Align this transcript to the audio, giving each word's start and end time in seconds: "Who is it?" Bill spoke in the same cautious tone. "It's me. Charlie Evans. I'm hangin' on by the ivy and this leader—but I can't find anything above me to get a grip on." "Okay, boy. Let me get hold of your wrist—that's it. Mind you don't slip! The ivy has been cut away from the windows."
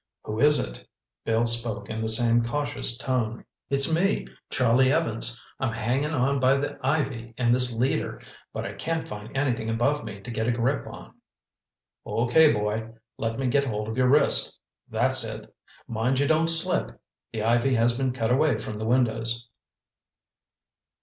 "Who 0.23 0.39
is 0.39 0.57
it?" 0.57 0.87
Bill 1.25 1.45
spoke 1.45 1.87
in 1.87 2.01
the 2.01 2.07
same 2.07 2.41
cautious 2.41 2.97
tone. 2.97 3.45
"It's 3.69 3.93
me. 3.93 4.27
Charlie 4.49 4.91
Evans. 4.91 5.39
I'm 5.59 5.73
hangin' 5.73 6.09
on 6.09 6.39
by 6.39 6.57
the 6.57 6.79
ivy 6.81 7.31
and 7.37 7.53
this 7.53 7.77
leader—but 7.77 8.65
I 8.65 8.73
can't 8.73 9.07
find 9.07 9.37
anything 9.37 9.69
above 9.69 10.03
me 10.03 10.19
to 10.21 10.31
get 10.31 10.47
a 10.47 10.51
grip 10.51 10.87
on." 10.87 11.13
"Okay, 12.07 12.51
boy. 12.51 12.93
Let 13.19 13.37
me 13.37 13.45
get 13.45 13.65
hold 13.65 13.89
of 13.89 13.95
your 13.95 14.07
wrist—that's 14.09 15.23
it. 15.23 15.53
Mind 15.87 16.19
you 16.19 16.25
don't 16.27 16.47
slip! 16.49 16.99
The 17.31 17.43
ivy 17.43 17.75
has 17.75 17.95
been 17.95 18.11
cut 18.11 18.31
away 18.31 18.57
from 18.57 18.77
the 18.77 18.85
windows." 18.87 19.49